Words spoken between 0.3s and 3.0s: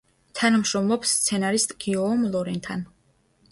თანამშრომლობს სცენარისტ გიიომ ლორენთან.